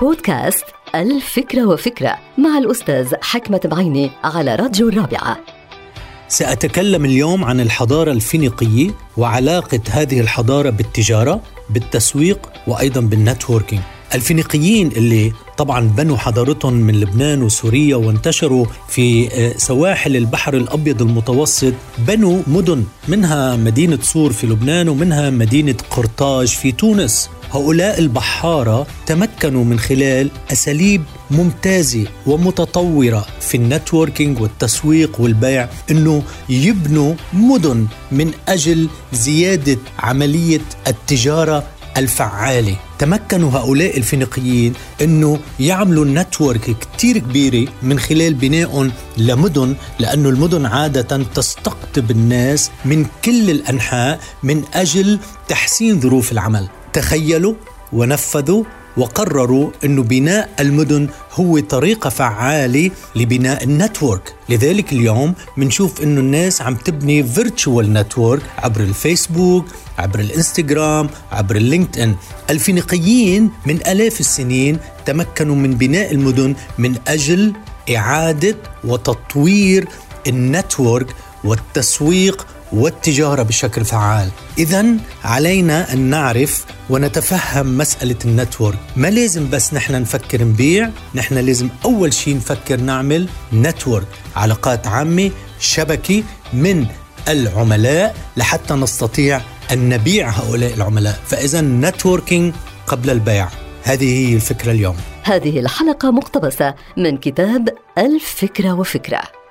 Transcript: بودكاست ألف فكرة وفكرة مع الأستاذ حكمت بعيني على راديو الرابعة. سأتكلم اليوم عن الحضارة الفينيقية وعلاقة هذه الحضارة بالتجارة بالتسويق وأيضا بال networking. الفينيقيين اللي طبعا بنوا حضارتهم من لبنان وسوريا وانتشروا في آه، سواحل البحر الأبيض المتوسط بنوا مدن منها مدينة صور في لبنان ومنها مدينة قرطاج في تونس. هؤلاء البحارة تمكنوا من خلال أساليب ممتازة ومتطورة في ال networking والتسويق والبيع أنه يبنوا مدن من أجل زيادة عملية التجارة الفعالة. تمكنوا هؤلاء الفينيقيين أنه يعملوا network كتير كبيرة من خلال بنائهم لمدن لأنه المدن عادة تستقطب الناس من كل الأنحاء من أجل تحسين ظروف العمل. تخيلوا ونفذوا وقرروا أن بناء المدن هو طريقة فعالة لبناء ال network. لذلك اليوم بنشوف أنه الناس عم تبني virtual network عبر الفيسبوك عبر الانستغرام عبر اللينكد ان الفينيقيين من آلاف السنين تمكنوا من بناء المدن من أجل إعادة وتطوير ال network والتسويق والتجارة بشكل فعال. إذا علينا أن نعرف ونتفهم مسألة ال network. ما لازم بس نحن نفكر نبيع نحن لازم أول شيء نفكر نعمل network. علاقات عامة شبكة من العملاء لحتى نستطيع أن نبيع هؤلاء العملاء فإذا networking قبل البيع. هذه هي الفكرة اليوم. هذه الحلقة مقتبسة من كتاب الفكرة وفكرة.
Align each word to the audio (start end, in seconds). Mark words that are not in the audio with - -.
بودكاست 0.00 0.64
ألف 0.94 1.25
فكرة 1.25 1.66
وفكرة 1.66 2.18
مع 2.38 2.58
الأستاذ 2.58 3.14
حكمت 3.22 3.60
بعيني 3.64 4.10
على 4.24 4.54
راديو 4.54 4.88
الرابعة. 4.88 5.38
سأتكلم 6.28 7.04
اليوم 7.04 7.44
عن 7.44 7.60
الحضارة 7.60 8.12
الفينيقية 8.12 8.90
وعلاقة 9.16 9.80
هذه 9.90 10.20
الحضارة 10.20 10.70
بالتجارة 10.70 11.40
بالتسويق 11.70 12.50
وأيضا 12.66 13.00
بال 13.00 13.13
networking. 13.13 13.82
الفينيقيين 14.14 14.88
اللي 14.88 15.32
طبعا 15.58 15.80
بنوا 15.88 16.16
حضارتهم 16.16 16.72
من 16.72 17.00
لبنان 17.00 17.42
وسوريا 17.42 17.96
وانتشروا 17.96 18.66
في 18.88 19.28
آه، 19.32 19.54
سواحل 19.58 20.16
البحر 20.16 20.54
الأبيض 20.56 21.02
المتوسط 21.02 21.72
بنوا 21.98 22.42
مدن 22.46 22.84
منها 23.08 23.56
مدينة 23.56 23.98
صور 24.02 24.32
في 24.32 24.46
لبنان 24.46 24.88
ومنها 24.88 25.30
مدينة 25.30 25.76
قرطاج 25.90 26.48
في 26.48 26.72
تونس. 26.72 27.30
هؤلاء 27.52 27.98
البحارة 27.98 28.86
تمكنوا 29.06 29.64
من 29.64 29.78
خلال 29.78 30.30
أساليب 30.52 31.02
ممتازة 31.30 32.04
ومتطورة 32.26 33.26
في 33.40 33.56
ال 33.56 33.64
networking 33.64 34.40
والتسويق 34.40 35.20
والبيع 35.20 35.68
أنه 35.90 36.22
يبنوا 36.48 37.14
مدن 37.32 37.86
من 38.12 38.30
أجل 38.48 38.88
زيادة 39.12 39.78
عملية 39.98 40.60
التجارة 40.86 41.64
الفعالة. 41.96 42.76
تمكنوا 42.98 43.50
هؤلاء 43.50 43.96
الفينيقيين 43.96 44.72
أنه 45.02 45.38
يعملوا 45.60 46.04
network 46.04 46.76
كتير 46.78 47.18
كبيرة 47.18 47.68
من 47.82 47.98
خلال 47.98 48.34
بنائهم 48.34 48.92
لمدن 49.16 49.74
لأنه 49.98 50.28
المدن 50.28 50.66
عادة 50.66 51.22
تستقطب 51.34 52.10
الناس 52.10 52.70
من 52.84 53.06
كل 53.24 53.50
الأنحاء 53.50 54.20
من 54.42 54.62
أجل 54.74 55.18
تحسين 55.48 56.00
ظروف 56.00 56.32
العمل. 56.32 56.68
تخيلوا 56.92 57.54
ونفذوا 57.92 58.64
وقرروا 58.96 59.70
أن 59.84 60.02
بناء 60.02 60.50
المدن 60.60 61.08
هو 61.32 61.58
طريقة 61.58 62.10
فعالة 62.10 62.90
لبناء 63.16 63.64
ال 63.64 63.72
network. 63.72 64.34
لذلك 64.48 64.92
اليوم 64.92 65.34
بنشوف 65.56 66.02
أنه 66.02 66.20
الناس 66.20 66.62
عم 66.62 66.74
تبني 66.74 67.24
virtual 67.24 67.92
network 67.92 68.42
عبر 68.58 68.80
الفيسبوك 68.80 69.64
عبر 69.98 70.20
الانستغرام 70.20 71.10
عبر 71.32 71.56
اللينكد 71.56 71.98
ان 71.98 72.14
الفينيقيين 72.50 73.50
من 73.66 73.76
آلاف 73.86 74.20
السنين 74.20 74.78
تمكنوا 75.06 75.56
من 75.56 75.74
بناء 75.74 76.12
المدن 76.12 76.54
من 76.78 76.98
أجل 77.08 77.52
إعادة 77.96 78.56
وتطوير 78.84 79.88
ال 80.26 80.36
network 80.36 81.06
والتسويق 81.44 82.46
والتجارة 82.72 83.42
بشكل 83.42 83.84
فعال. 83.84 84.30
إذا 84.58 84.86
علينا 85.24 85.92
أن 85.92 85.98
نعرف 85.98 86.64
ونتفهم 86.90 87.78
مسألة 87.78 88.16
ال 88.24 88.30
network. 88.30 88.78
ما 88.96 89.08
لازم 89.10 89.50
بس 89.50 89.74
نحن 89.74 90.02
نفكر 90.02 90.44
نبيع 90.44 90.90
نحن 91.14 91.34
لازم 91.34 91.68
أول 91.84 92.12
شيء 92.12 92.36
نفكر 92.36 92.80
نعمل 92.80 93.28
network. 93.52 94.06
علاقات 94.36 94.86
عامة 94.86 95.30
شبكة 95.60 96.22
من 96.52 96.86
العملاء 97.28 98.16
لحتى 98.36 98.74
نستطيع 98.74 99.40
أن 99.72 99.88
نبيع 99.88 100.28
هؤلاء 100.28 100.74
العملاء 100.74 101.20
فإذا 101.26 101.60
networking 101.60 102.54
قبل 102.86 103.10
البيع. 103.10 103.48
هذه 103.82 104.28
هي 104.28 104.34
الفكرة 104.34 104.72
اليوم. 104.72 104.96
هذه 105.22 105.60
الحلقة 105.60 106.10
مقتبسة 106.10 106.74
من 106.96 107.16
كتاب 107.16 107.68
الفكرة 107.98 108.72
وفكرة. 108.72 109.43